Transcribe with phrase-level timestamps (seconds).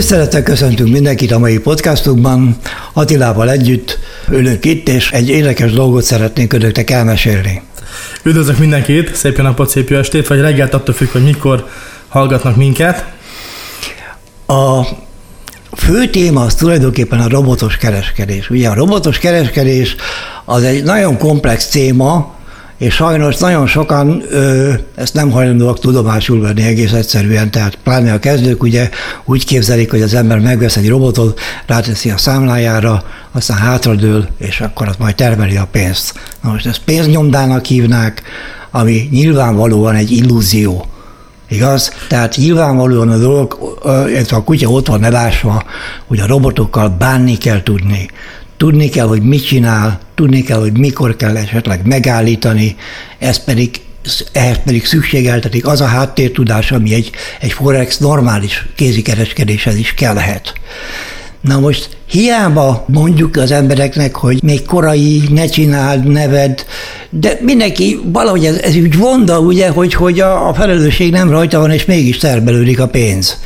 [0.00, 2.56] Tisztelettel köszöntünk mindenkit a mai podcastunkban.
[2.92, 3.98] Attilával együtt
[4.30, 7.62] ülünk itt, és egy érdekes dolgot szeretnénk önöknek elmesélni.
[8.22, 11.68] Üdvözlök mindenkit, szép jó napot, szép jó estét, vagy reggelt attól függ, hogy mikor
[12.08, 13.04] hallgatnak minket.
[14.46, 14.82] A
[15.76, 18.50] fő téma az tulajdonképpen a robotos kereskedés.
[18.50, 19.96] Ugye a robotos kereskedés
[20.44, 22.34] az egy nagyon komplex téma,
[22.80, 28.18] és sajnos nagyon sokan ö, ezt nem hajlandóak tudomásul venni egész egyszerűen, tehát pláne a
[28.18, 28.88] kezdők ugye
[29.24, 34.88] úgy képzelik, hogy az ember megvesz egy robotot, ráteszi a számlájára, aztán hátradől, és akkor
[34.88, 36.14] az majd termeli a pénzt.
[36.42, 38.22] Na most ezt pénznyomdának hívnák,
[38.70, 40.86] ami nyilvánvalóan egy illúzió.
[41.48, 41.92] Igaz?
[42.08, 45.62] Tehát nyilvánvalóan a dolog, illetve a kutya ott van elásva,
[46.06, 48.10] hogy a robotokkal bánni kell tudni.
[48.60, 52.76] Tudni kell, hogy mit csinál, tudni kell, hogy mikor kell esetleg megállítani,
[53.18, 53.80] ez pedig
[54.32, 60.52] ehhez pedig szükségeltetik az a háttértudás, ami egy, egy Forex normális kézikereskedéshez is kellhet.
[61.40, 66.64] Na most hiába mondjuk az embereknek, hogy még korai, ne csináld, neved,
[67.10, 71.58] de mindenki valahogy ez, ez úgy vonda, ugye, hogy, hogy a, a felelősség nem rajta
[71.58, 73.38] van, és mégis termelődik a pénz.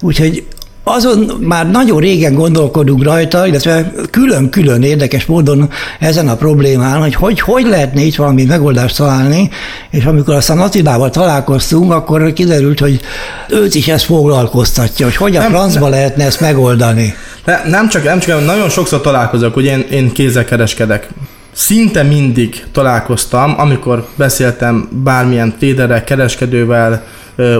[0.00, 0.46] Úgyhogy
[0.94, 7.40] azon már nagyon régen gondolkodunk rajta, illetve külön-külön érdekes módon ezen a problémán, hogy hogy,
[7.40, 9.50] hogy lehetne itt valami megoldást találni,
[9.90, 13.00] és amikor aztán Attilával találkoztunk, akkor kiderült, hogy
[13.48, 17.14] őt is ez foglalkoztatja, hogy hogy a francba lehetne ezt megoldani.
[17.44, 21.08] De nem csak, nem csak, nagyon sokszor találkozok, hogy én, én kézzel kereskedek.
[21.52, 27.04] Szinte mindig találkoztam, amikor beszéltem bármilyen traderrel, kereskedővel,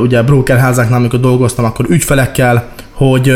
[0.03, 2.69] ugye brokerházáknál, amikor dolgoztam, akkor ügyfelekkel,
[2.99, 3.33] hogy,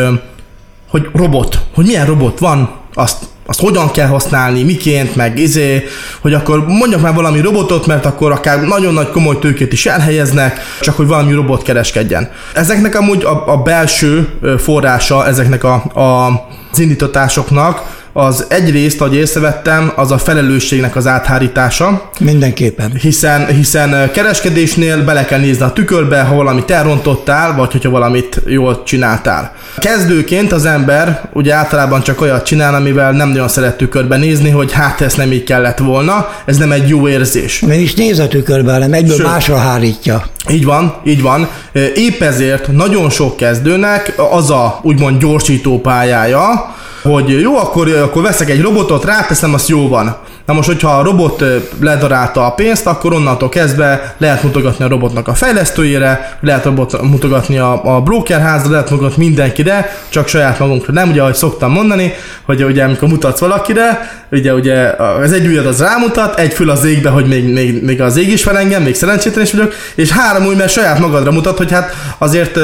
[0.89, 5.85] hogy robot, hogy milyen robot van, azt, azt hogyan kell használni, miként, meg izé,
[6.21, 10.61] hogy akkor mondjak már valami robotot, mert akkor akár nagyon nagy komoly tőkét is elhelyeznek,
[10.81, 12.31] csak hogy valami robot kereskedjen.
[12.55, 14.29] Ezeknek amúgy a, a belső
[14.59, 16.27] forrása, ezeknek a, a,
[16.73, 22.11] az indítatásoknak, az egyrészt, ahogy észrevettem, az a felelősségnek az áthárítása.
[22.21, 22.93] Mindenképpen.
[23.01, 28.83] Hiszen, hiszen kereskedésnél bele kell nézni a tükörbe, ha valamit elrontottál, vagy hogyha valamit jól
[28.83, 29.55] csináltál.
[29.79, 34.73] Kezdőként az ember ugye általában csak olyat csinál, amivel nem nagyon szeret tükörbe nézni, hogy
[34.73, 37.61] hát ez nem így kellett volna, ez nem egy jó érzés.
[37.61, 40.25] Nem is néz a tükörbe, hanem egyből Sőt, másra hárítja.
[40.51, 41.49] Így van, így van.
[41.95, 48.51] Épp ezért nagyon sok kezdőnek az a úgymond gyorsító pályája, hogy jó, akkor, akkor veszek
[48.51, 50.17] egy robotot, ráteszem, az jó van.
[50.47, 51.45] Na most, hogyha a robot
[51.81, 57.59] ledarálta a pénzt, akkor onnantól kezdve lehet mutogatni a robotnak a fejlesztőjére, lehet robot mutogatni
[57.59, 60.93] a, a brokerházra, lehet mutogatni mindenkire, csak saját magunkra.
[60.93, 64.75] Nem ugye, ahogy szoktam mondani, hogy ugye amikor mutatsz valakire, ugye, ugye
[65.23, 68.29] az egy ujjad az rámutat, egy fül az égbe, hogy még, még, még az ég
[68.29, 71.73] is fel engem, még szerencsétlen is vagyok, és három új, mert saját magadra mutat, hogy
[71.73, 72.59] hát azért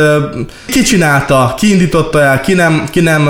[0.66, 3.28] ki csinálta, ki indította el, ki nem, ki nem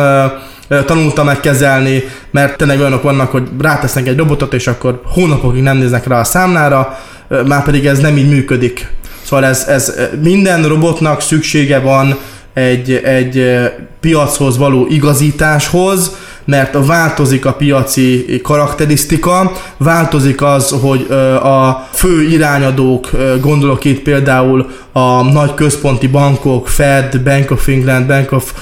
[0.69, 5.77] tanulta meg kezelni, mert tényleg olyanok vannak, hogy rátesznek egy robotot, és akkor hónapokig nem
[5.77, 6.99] néznek rá a számlára,
[7.47, 8.91] már pedig ez nem így működik.
[9.23, 9.93] Szóval ez, ez
[10.23, 12.17] minden robotnak szüksége van
[12.55, 13.61] egy, egy
[14.01, 16.17] piachoz való igazításhoz,
[16.48, 21.06] mert változik a piaci karakterisztika, változik az, hogy
[21.42, 23.10] a fő irányadók,
[23.41, 28.53] gondolok itt például a nagy központi bankok, Fed, Bank of England, Bank of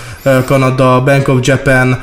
[0.45, 2.01] Canada, Bank of Japan,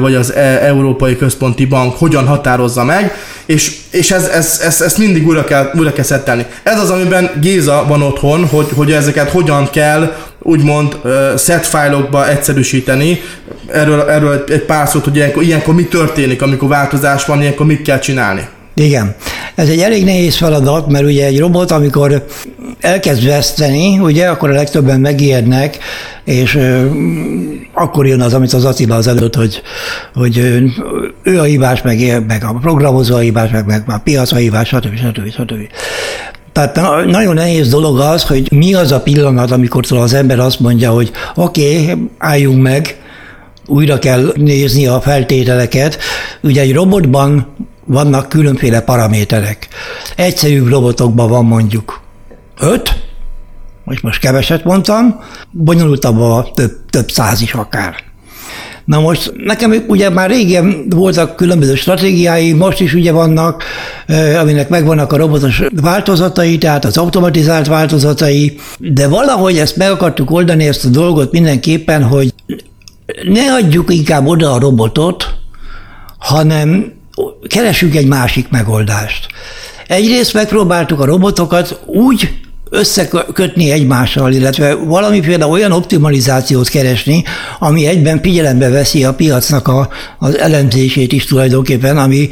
[0.00, 3.12] vagy az e, Európai Központi Bank hogyan határozza meg,
[3.46, 6.46] és, és ez, ez, ez, ezt mindig újra kell, újra kell szettelni.
[6.62, 10.12] Ez az, amiben Géza van otthon, hogy, hogy ezeket hogyan kell
[10.42, 10.98] úgymond
[11.38, 13.20] set fájlokba egyszerűsíteni.
[13.72, 17.82] Erről, erről egy pár szót, hogy ilyenkor, ilyenkor mi történik, amikor változás van, ilyenkor mit
[17.82, 18.48] kell csinálni.
[18.74, 19.14] Igen.
[19.54, 22.26] Ez egy elég nehéz feladat, mert ugye egy robot, amikor
[22.80, 25.78] elkezd veszteni, ugye, akkor a legtöbben megijednek,
[26.24, 26.86] és ö,
[27.72, 29.62] akkor jön az, amit az Attila az előtt, hogy,
[30.14, 30.38] hogy
[31.22, 34.68] ő a hibás, meg, meg a programozó a hibás, meg, meg a piac a hibás,
[34.68, 34.96] stb.
[34.96, 35.30] stb.
[35.30, 35.68] stb.
[36.52, 40.90] Tehát nagyon nehéz dolog az, hogy mi az a pillanat, amikor az ember azt mondja,
[40.90, 42.96] hogy oké, okay, álljunk meg,
[43.66, 45.98] újra kell nézni a feltételeket.
[46.42, 47.46] Ugye egy robotban
[47.84, 49.68] vannak különféle paraméterek.
[50.16, 52.00] Egyszerűbb robotokban van mondjuk
[52.60, 53.04] öt,
[53.84, 55.20] most most keveset mondtam,
[55.50, 57.94] bonyolultabban több, több száz is akár.
[58.84, 63.64] Na most nekem ugye már régen voltak különböző stratégiái, most is ugye vannak,
[64.40, 70.66] aminek megvannak a robotos változatai, tehát az automatizált változatai, de valahogy ezt meg akartuk oldani,
[70.66, 72.34] ezt a dolgot mindenképpen, hogy
[73.24, 75.34] ne adjuk inkább oda a robotot,
[76.18, 76.92] hanem
[77.46, 79.26] keresünk egy másik megoldást.
[79.86, 82.28] Egyrészt megpróbáltuk a robotokat úgy
[82.70, 87.24] összekötni egymással, illetve valamiféle olyan optimalizációt keresni,
[87.58, 92.28] ami egyben figyelembe veszi a piacnak a, az elemzését is tulajdonképpen, ami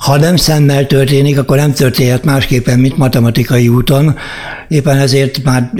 [0.00, 4.16] ha nem szemmel történik, akkor nem történhet másképpen, mint matematikai úton.
[4.68, 5.72] Éppen ezért már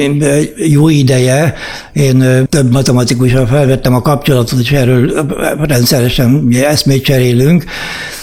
[0.56, 1.54] jó ideje
[1.92, 5.26] én több matematikussal felvettem a kapcsolatot, és erről
[5.60, 7.64] rendszeresen eszmét cserélünk,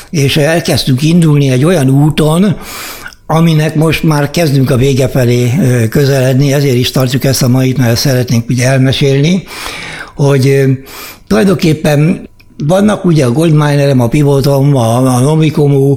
[0.09, 2.57] és elkezdtünk indulni egy olyan úton,
[3.25, 5.51] aminek most már kezdünk a vége felé
[5.89, 9.43] közeledni, ezért is tartjuk ezt a mait, mert szeretnénk ugye elmesélni,
[10.15, 10.65] hogy
[11.27, 12.26] tulajdonképpen
[12.57, 15.95] vannak ugye a Goldminerem, a Pivotom, a, a Nomicomu,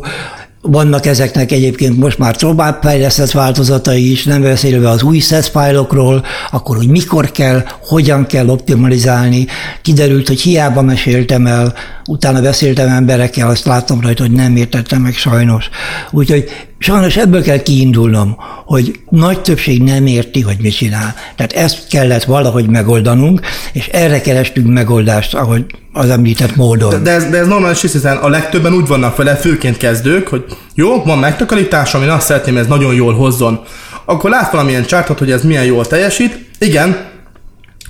[0.62, 6.76] vannak ezeknek egyébként most már tovább fejlesztett változatai is, nem beszélve az új fájlokról, akkor
[6.76, 9.46] hogy mikor kell, hogyan kell optimalizálni.
[9.82, 11.74] Kiderült, hogy hiába meséltem el,
[12.06, 15.68] utána beszéltem emberekkel, azt láttam rajta, hogy nem értettem meg sajnos.
[16.10, 16.48] Úgyhogy
[16.80, 21.14] sajnos ebből kell kiindulnom, hogy nagy többség nem érti, hogy mit csinál.
[21.36, 23.40] Tehát ezt kellett valahogy megoldanunk,
[23.72, 27.02] és erre kerestünk megoldást, ahogy az említett módon.
[27.02, 30.44] De ez, de ez normális, hiszen a legtöbben úgy vannak vele, főként kezdők, hogy
[30.74, 33.60] jó, van megtakarítás, ami azt szeretném, ez nagyon jól hozzon.
[34.04, 36.48] Akkor lát valamilyen csártot, hogy ez milyen jól teljesít.
[36.58, 37.09] Igen,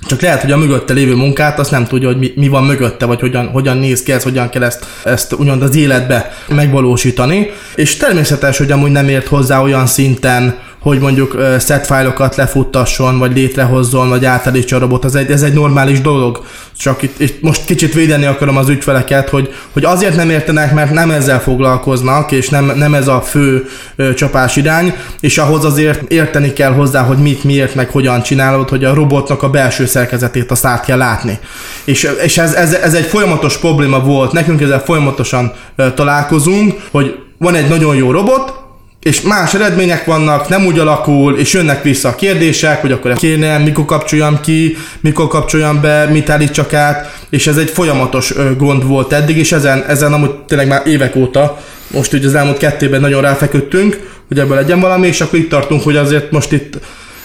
[0.07, 3.05] csak lehet, hogy a mögötte lévő munkát azt nem tudja, hogy mi, mi van mögötte,
[3.05, 7.51] vagy hogyan, hogyan néz ki ez, hogyan kell ezt, ezt ugyan az életbe megvalósítani.
[7.75, 13.35] És természetes, hogy amúgy nem ért hozzá olyan szinten, hogy mondjuk set fájlokat lefuttasson, vagy
[13.35, 16.45] létrehozzon, vagy átállítsa a robot, ez egy, ez egy normális dolog.
[16.77, 20.91] Csak itt, itt most kicsit védeni akarom az ügyfeleket, hogy, hogy azért nem értenek, mert
[20.91, 26.11] nem ezzel foglalkoznak, és nem, nem ez a fő ö, csapás irány, és ahhoz azért
[26.11, 30.51] érteni kell hozzá, hogy mit, miért, meg hogyan csinálod, hogy a robotnak a belső szerkezetét
[30.51, 31.39] azt át kell látni.
[31.83, 37.15] És, és ez, ez, ez egy folyamatos probléma volt, nekünk ezzel folyamatosan ö, találkozunk, hogy
[37.37, 38.60] van egy nagyon jó robot,
[39.03, 43.57] és más eredmények vannak, nem úgy alakul, és jönnek vissza a kérdések, hogy akkor kéne,
[43.57, 49.13] mikor kapcsoljam ki, mikor kapcsoljam be, mit állítsak át, és ez egy folyamatos gond volt
[49.13, 53.21] eddig, és ezen, ezen amúgy tényleg már évek óta, most ugye az elmúlt kettőben nagyon
[53.21, 56.79] ráfeküdtünk, hogy ebből legyen valami, és akkor itt tartunk, hogy azért most itt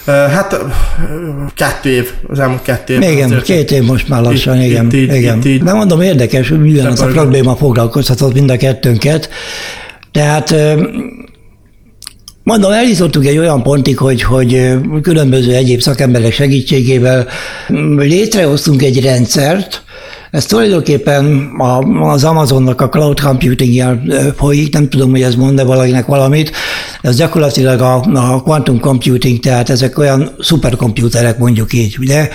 [0.05, 0.57] Hát
[1.55, 3.01] kettő év, az elmúlt kettő év.
[3.01, 4.85] Igen, két év most már lassan, itt, igen.
[4.85, 5.37] Itt, itt, igen.
[5.37, 9.29] Itt, itt, De mondom, érdekes, hogy ugyanaz a probléma foglalkoztatott mind a kettőnket.
[10.11, 10.55] Tehát
[12.47, 17.27] Mondom, eljutottunk egy olyan pontig, hogy, hogy különböző egyéb szakemberek segítségével
[17.95, 19.83] létrehoztunk egy rendszert,
[20.31, 21.49] ez tulajdonképpen
[22.01, 23.99] az Amazonnak a cloud computing
[24.35, 26.51] folyik, nem tudom, hogy ez mond-e valakinek valamit,
[27.01, 32.29] ez gyakorlatilag a, a quantum computing, tehát ezek olyan szuperkomputerek mondjuk így, ugye?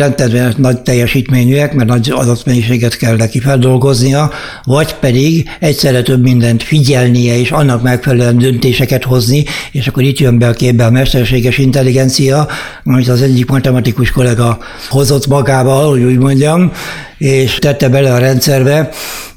[0.00, 4.30] Rendszerben nagy teljesítményűek, mert nagy adatmennyiséget kell neki feldolgoznia,
[4.64, 10.38] vagy pedig egyszerre több mindent figyelnie és annak megfelelően döntéseket hozni, és akkor itt jön
[10.38, 12.48] be a képbe a mesterséges intelligencia,
[12.84, 14.58] amit az egyik matematikus kollega
[14.88, 16.72] hozott magával, hogy úgy mondjam,
[17.18, 18.88] és tette bele a rendszerbe,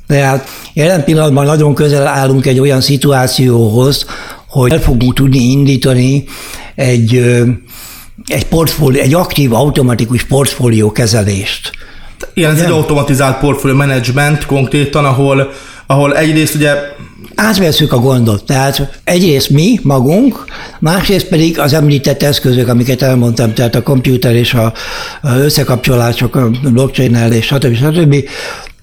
[0.07, 4.05] tehát jelen pillanatban nagyon közel állunk egy olyan szituációhoz,
[4.47, 6.23] hogy el fogunk tudni indítani
[6.75, 7.41] egy
[8.27, 11.71] egy portfólió, egy aktív, automatikus portfólió kezelést.
[12.33, 15.51] Igen, ez egy automatizált portfólió management konkrétan, ahol,
[15.87, 16.73] ahol egyrészt ugye
[17.35, 18.45] átveszük a gondot.
[18.45, 20.45] Tehát egyrészt mi magunk,
[20.79, 24.73] másrészt pedig az említett eszközök, amiket elmondtam, tehát a komputer és a
[25.21, 27.75] összekapcsolások, a blockchain-el és stb.
[27.75, 28.15] stb.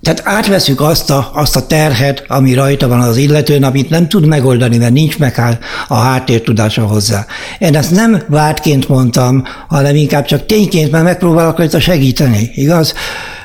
[0.02, 4.26] Tehát átveszük azt a, azt a terhet, ami rajta van az illetőn, amit nem tud
[4.26, 7.26] megoldani, mert nincs meg a háttértudása hozzá.
[7.58, 12.94] Én ezt nem vádként mondtam, hanem inkább csak tényként, mert megpróbálok rajta segíteni, igaz?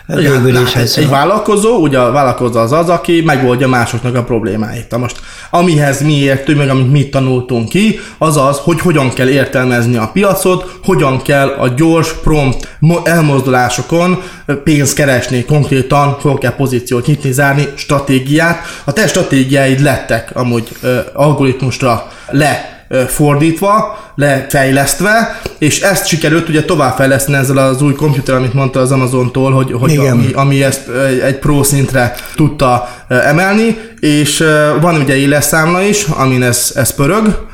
[0.07, 0.97] Végül is ez.
[0.97, 4.89] Egy vállalkozó, ugye a vállalkozó az az, aki megoldja másoknak a problémáit.
[4.89, 5.19] Na most,
[5.49, 10.09] amihez mi értünk, meg amit mi tanultunk ki, az az, hogy hogyan kell értelmezni a
[10.13, 14.21] piacot, hogyan kell a gyors, prompt elmozdulásokon
[14.63, 18.59] pénzt keresni konkrétan, hol kell pozíciót nyitni, zárni, stratégiát.
[18.83, 20.67] A te stratégiáid lettek amúgy
[21.13, 22.74] algoritmusra le
[23.07, 29.51] fordítva, lefejlesztve, és ezt sikerült ugye továbbfejleszteni ezzel az új komputer, amit mondta az Amazontól,
[29.51, 30.89] hogy, hogy ami, ami ezt
[31.23, 34.43] egy pro szintre tudta emelni, és
[34.81, 37.47] van ugye éleszszámla is, amin ez, ez pörög,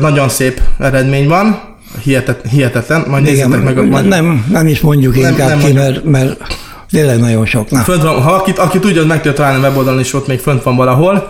[0.00, 1.60] nagyon szép eredmény van,
[2.02, 3.78] hihetet, hihetetlen, majd Igen, meg.
[3.78, 4.06] A, majd...
[4.06, 6.56] Nem, nem is mondjuk nem, inkább nem ki, mert, mert
[6.94, 7.70] Tényleg nagyon sok.
[7.70, 7.82] Na.
[7.82, 10.62] Fönt van, ha aki, aki tudja, meg tudja találni a weboldalon is, ott még fönt
[10.62, 11.28] van valahol.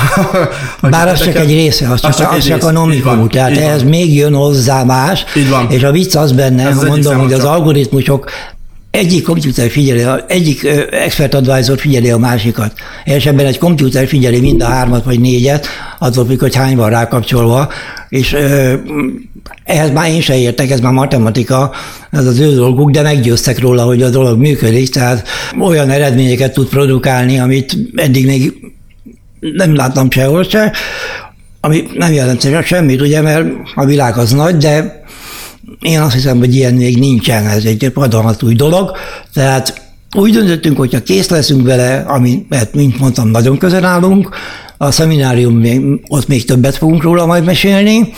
[0.90, 3.82] Bár az csak egy része, az csak, az csak, az csak a nomikum, tehát ehhez
[3.82, 5.70] még jön hozzá más, így van.
[5.70, 8.30] és a vicc az benne, ha mondom, hogy az algoritmusok
[8.94, 12.72] egyik komputer figyeli, egyik expert advisor figyeli a másikat.
[13.04, 15.66] Elsőbben egy komputer figyeli mind a hármat vagy négyet,
[15.98, 17.68] attól függ, hogy hány van rákapcsolva,
[18.08, 18.36] és
[19.64, 21.72] ehhez már én se értek, ez már matematika,
[22.10, 25.28] ez az ő dolguk, de meggyőztek róla, hogy a dolog működik, tehát
[25.60, 28.52] olyan eredményeket tud produkálni, amit eddig még
[29.40, 30.72] nem láttam sehol se,
[31.60, 35.03] ami nem jelent semmit, ugye, mert a világ az nagy, de
[35.80, 37.92] én azt hiszem, hogy ilyen még nincsen, ez egy
[38.42, 38.96] új dolog,
[39.34, 39.82] tehát
[40.16, 44.28] úgy döntöttünk, hogyha kész leszünk vele, ami, mert mint mondtam, nagyon közel állunk,
[44.76, 48.12] a szeminárium, még, ott még többet fogunk róla majd mesélni.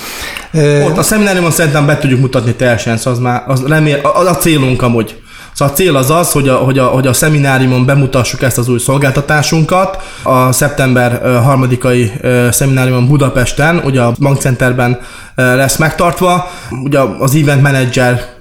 [0.84, 4.36] Ott a szemináriumon szerintem be tudjuk mutatni teljesen, szóval az már az remél, az a
[4.36, 5.16] célunk amúgy.
[5.56, 8.68] Szóval a cél az az, hogy a, hogy, a, hogy a szemináriumon bemutassuk ezt az
[8.68, 10.02] új szolgáltatásunkat.
[10.22, 12.12] A szeptember harmadikai
[12.50, 15.00] szemináriumon Budapesten, ugye a bankcenterben
[15.34, 16.50] lesz megtartva.
[16.82, 18.34] Ugye az event manager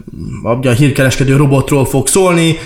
[0.44, 2.58] ugye a hírkereskedő robotról fog szólni,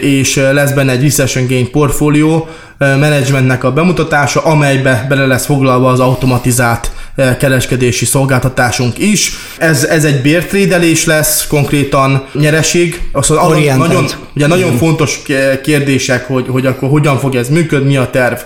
[0.00, 2.48] és lesz benne egy recession gain portfólió
[2.78, 6.90] managementnek a bemutatása, amelybe bele lesz foglalva az automatizált
[7.38, 9.32] kereskedési szolgáltatásunk is.
[9.58, 13.02] Ez, ez egy bértrédelés lesz konkrétan nyereség.
[13.12, 13.36] Az, az
[13.76, 15.22] nagyon, ugye nagyon fontos
[15.62, 18.38] kérdések, hogy, hogy akkor hogyan fog ez működni, mi a terv.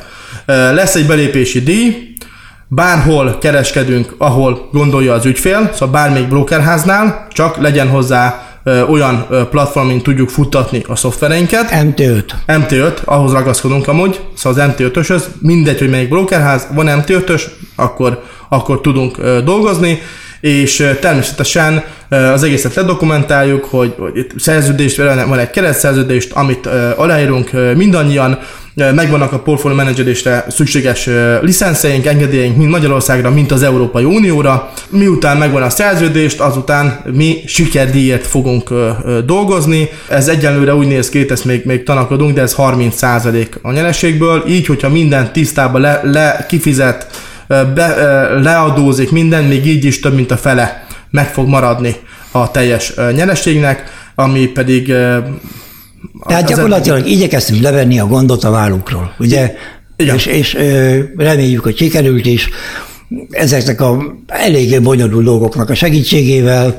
[0.46, 2.14] Lesz egy belépési díj,
[2.68, 8.44] bárhol kereskedünk, ahol gondolja az ügyfél, szóval bármelyik brokerháznál, csak legyen hozzá
[8.88, 11.68] olyan platformin tudjuk futtatni a szoftvereinket.
[11.70, 12.24] MT5.
[12.46, 17.42] MT5, ahhoz ragaszkodunk amúgy, szóval az MT5-öshöz, mindegy, hogy melyik brokerház, van MT5-ös,
[17.76, 20.02] akkor, akkor tudunk dolgozni,
[20.40, 26.66] és természetesen az egészet ledokumentáljuk, hogy, hogy itt szerződést, van egy keretszerződést, amit
[26.96, 28.38] aláírunk mindannyian,
[28.74, 31.08] megvannak a portfólió menedzselésre szükséges
[31.40, 34.72] licenszeink, engedélyeink mind Magyarországra, mint az Európai Unióra.
[34.88, 38.72] Miután megvan a szerződést, azután mi sikerdíjért fogunk
[39.26, 39.88] dolgozni.
[40.08, 44.44] Ez egyelőre úgy néz ki, ezt még, még tanakodunk, de ez 30% a nyereségből.
[44.48, 47.06] Így, hogyha minden tisztában le, le kifizet,
[47.50, 47.94] be,
[48.42, 51.96] leadózik minden, még így is több mint a fele meg fog maradni
[52.30, 54.86] a teljes nyereségnek, ami pedig
[56.26, 57.10] tehát gyakorlatilag ezen...
[57.10, 59.54] igyekeztünk levenni a gondot a vállukról, ugye?
[59.96, 60.14] Igen.
[60.14, 60.58] És, és
[61.16, 62.48] reméljük, hogy sikerült is
[63.30, 66.76] ezeknek a eléggé bonyolult dolgoknak a segítségével.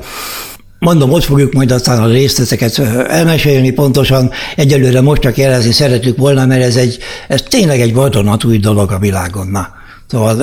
[0.78, 4.30] Mondom, ott fogjuk majd aztán a részleteket elmesélni pontosan.
[4.56, 6.98] Egyelőre most csak jelezni szeretük volna, mert ez, egy,
[7.28, 9.46] ez tényleg egy vadonatúj dolog a világon.
[9.46, 9.68] Na.
[10.12, 10.36] Szóval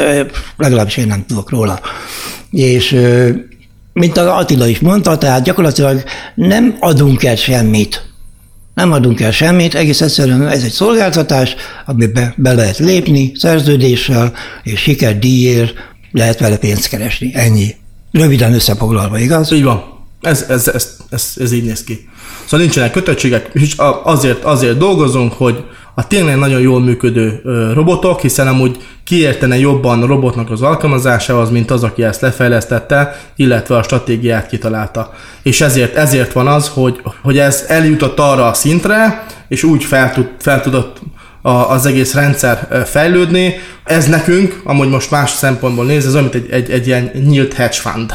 [0.58, 1.80] legalábbis én nem tudok róla.
[2.52, 3.00] És
[3.94, 6.04] mint az Attila is mondta, tehát gyakorlatilag
[6.36, 8.08] nem adunk el semmit
[8.74, 14.34] nem adunk el semmit, egész egyszerűen ez egy szolgáltatás, amiben be lehet lépni szerződéssel,
[14.64, 15.74] és sikerdíjért
[16.12, 17.32] lehet vele pénzt keresni.
[17.34, 17.76] Ennyi.
[18.12, 19.52] Röviden összefoglalva, igaz?
[19.52, 19.84] Így van.
[20.22, 22.10] Ez, ez, ez, ez, ez így néz ki.
[22.44, 25.64] Szóval nincsenek kötöttségek, és azért, azért dolgozunk, hogy
[26.00, 27.42] a tényleg nagyon jól működő
[27.74, 33.76] robotok, hiszen amúgy kiértene jobban a robotnak az alkalmazásához, mint az, aki ezt lefejlesztette, illetve
[33.76, 35.14] a stratégiát kitalálta.
[35.44, 40.14] És ezért, ezért van az, hogy, hogy ez eljutott arra a szintre, és úgy fel,
[40.14, 41.02] tud, fel tudott
[41.42, 43.54] a, az egész rendszer fejlődni.
[43.84, 47.54] Ez nekünk, amúgy most más szempontból néz, ez olyan, mint egy, egy, egy ilyen nyílt
[47.54, 48.14] hedge fund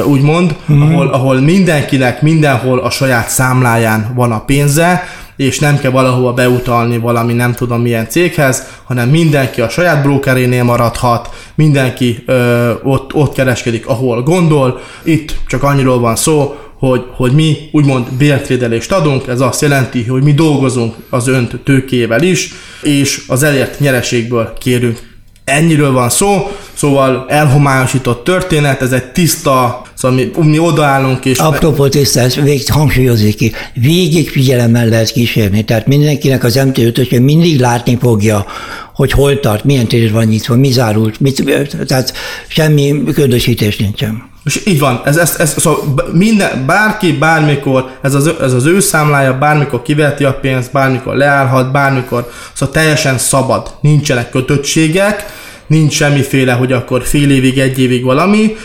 [0.00, 0.80] úgymond, mm.
[0.80, 5.04] ahol, ahol mindenkinek mindenhol a saját számláján van a pénze,
[5.42, 10.64] és nem kell valahova beutalni valami nem tudom milyen céghez, hanem mindenki a saját brokerénél
[10.64, 14.80] maradhat, mindenki ö, ott, ott kereskedik, ahol gondol.
[15.02, 20.22] Itt csak annyiról van szó, hogy, hogy mi úgymond bértvédelést adunk, ez azt jelenti, hogy
[20.22, 24.98] mi dolgozunk az önt tőkével is, és az elért nyereségből kérünk.
[25.44, 26.50] Ennyiről van szó,
[26.82, 31.38] szóval elhomályosított történet, ez egy tiszta, szóval mi, mi odaállunk és...
[31.38, 37.60] Apropó tisztás, végig hangsúlyozik ki, végig figyelemmel lehet kísérni, tehát mindenkinek az mt 5 mindig
[37.60, 38.46] látni fogja,
[38.94, 41.44] hogy hol tart, milyen tér van nyitva, mi zárult, mit,
[41.86, 42.12] tehát
[42.48, 44.30] semmi ködösítés nincsen.
[44.44, 48.80] És így van, ez, ez, ez, szóval minden, bárki, bármikor, ez az, ez az ő
[48.80, 55.24] számlája, bármikor kiveheti a pénzt, bármikor leállhat, bármikor, szóval teljesen szabad, nincsenek kötöttségek,
[55.72, 58.56] nincs semmiféle, hogy akkor fél évig, egy évig valami.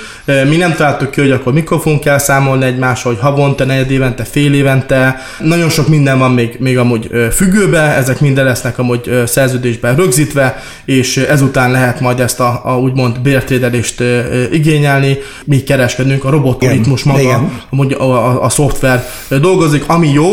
[0.49, 4.53] Mi nem találtuk ki, hogy akkor mikor fogunk elszámolni egymással, hogy havonta, negyed évente, fél
[4.53, 5.19] évente.
[5.39, 11.17] Nagyon sok minden van még, még amúgy függőbe, ezek minden lesznek amúgy szerződésben rögzítve, és
[11.17, 14.03] ezután lehet majd ezt a, a úgymond bértrédelést
[14.51, 15.17] igényelni.
[15.45, 17.61] Mi kereskedünk, a robotritmus maga, Igen.
[17.69, 20.29] amúgy a, a, a szoftver dolgozik, ami jó,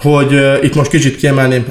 [0.00, 1.64] hogy itt most kicsit kiemelném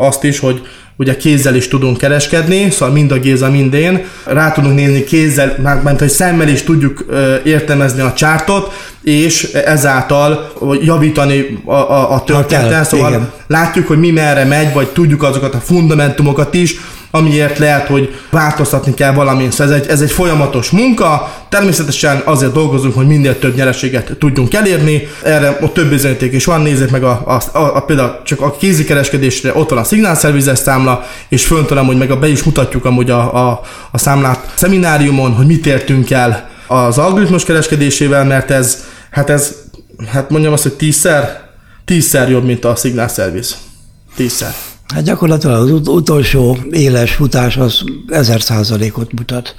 [0.00, 0.60] azt is, hogy
[1.00, 5.80] ugye kézzel is tudunk kereskedni, szóval mind a Géza, mind én, rá tudunk nézni kézzel,
[5.84, 7.04] mert hogy szemmel is tudjuk
[7.44, 10.52] értelmezni a csártot, és ezáltal
[10.82, 13.32] javítani a, a, a történetet, szóval igen.
[13.46, 16.76] látjuk, hogy mi merre megy, vagy tudjuk azokat a fundamentumokat is,
[17.10, 19.52] amiért lehet, hogy változtatni kell valamint.
[19.52, 24.54] Szóval ez egy, ez egy folyamatos munka, természetesen azért dolgozunk, hogy minél több nyereséget tudjunk
[24.54, 28.40] elérni, erre a több bizonyíték is van, nézzék meg a, a, a, a például csak
[28.40, 32.84] a kézikereskedésre, ott van a szignálszervizes számla, és föntelen, hogy meg a, be is mutatjuk
[32.84, 38.84] amúgy a, a, a számlát szemináriumon, hogy mit értünk el az algoritmus kereskedésével, mert ez,
[39.10, 39.54] hát ez,
[40.12, 41.48] hát mondjam azt, hogy tízszer,
[41.84, 43.56] tízszer jobb, mint a szignálszerviz.
[44.16, 44.69] Tízszer.
[44.94, 49.54] Hát gyakorlatilag az ut- utolsó éles futás az ezer százalékot mutat.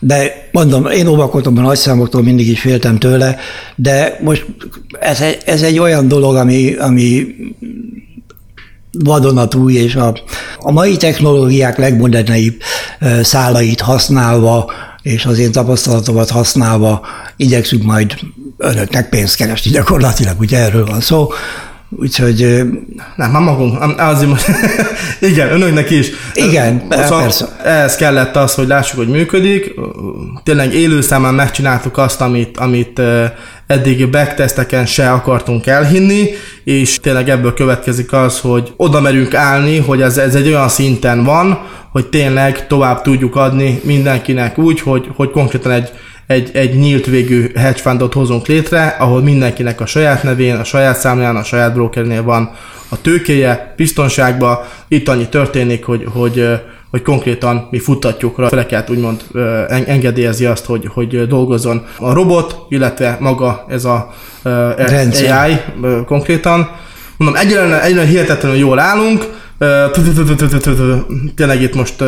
[0.00, 3.36] De mondom, én óvakodom a nagyszámoktól, mindig is féltem tőle,
[3.76, 4.46] de most
[5.00, 7.26] ez egy, ez egy olyan dolog, ami, ami
[8.98, 10.16] vadonatúj, és a,
[10.58, 12.54] a mai technológiák legmodernebb
[13.22, 17.00] szálait használva, és az én tapasztalatomat használva
[17.36, 18.14] igyekszünk majd
[18.56, 21.28] önöknek pénzt keresni gyakorlatilag, ugye erről van szó.
[21.98, 22.62] Úgyhogy...
[23.16, 24.48] Nem, már magunk, azért most,
[25.30, 26.10] igen, önöknek is.
[26.34, 27.48] Igen, szóval persze.
[27.64, 29.74] Ehhez kellett az, hogy lássuk, hogy működik.
[30.42, 33.00] Tényleg élőszámán megcsináltuk azt, amit, amit
[33.66, 36.28] eddig backtesteken se akartunk elhinni,
[36.64, 41.24] és tényleg ebből következik az, hogy oda merünk állni, hogy ez, ez egy olyan szinten
[41.24, 41.58] van,
[41.92, 45.90] hogy tényleg tovább tudjuk adni mindenkinek úgy, hogy, hogy konkrétan egy
[46.26, 50.98] egy, egy nyílt végű hedge fundot hozunk létre, ahol mindenkinek a saját nevén, a saját
[50.98, 52.50] számlán, a saját brokernél van
[52.88, 54.58] a tőkéje, biztonságban.
[54.88, 56.48] Itt annyi történik, hogy, hogy,
[56.90, 59.22] hogy konkrétan mi futtatjuk rá, feleket úgymond
[59.68, 64.14] engedélyezi azt, hogy, hogy dolgozzon a robot, illetve maga ez a
[64.76, 65.42] Rendszer.
[65.42, 65.56] AI
[66.06, 66.70] konkrétan.
[67.16, 69.41] Mondom, egyre, egyre hihetetlenül jól állunk,
[71.34, 72.00] tényleg itt most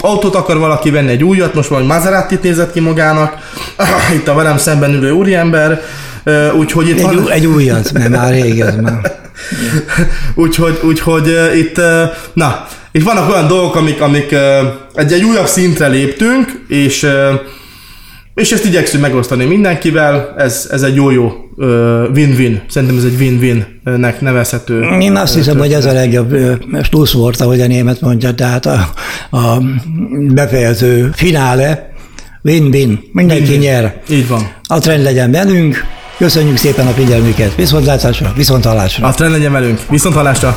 [0.00, 3.36] autót akar valaki venni, egy újat, most valami maserati nézett ki magának,
[4.16, 5.82] itt a velem szemben ülő úriember,
[6.56, 9.20] úgyhogy itt egy, egy újat, mert már régen már.
[10.34, 11.80] úgyhogy, úgyhogy itt,
[12.32, 14.34] na, itt vannak olyan dolgok, amik, amik
[14.94, 17.08] egy, egy újabb szintre léptünk, és
[18.34, 21.32] és ezt igyekszünk megosztani mindenkivel, ez, ez egy jó-jó
[22.14, 22.62] win-win.
[22.68, 24.82] Szerintem ez egy win-win-nek nevezhető.
[25.00, 26.36] Én azt hiszem, hogy ez a legjobb
[27.12, 28.92] volt, ahogy a német mondja, tehát a,
[29.30, 29.62] a
[30.28, 31.92] befejező finále,
[32.42, 33.60] win-win, mindenki win-win.
[33.60, 34.02] nyer.
[34.10, 34.52] Így van.
[34.66, 35.84] A trend legyen velünk,
[36.18, 39.06] köszönjük szépen a figyelmüket, viszontlátásra, viszontalásra.
[39.06, 40.56] A trend legyen velünk, viszontalásra.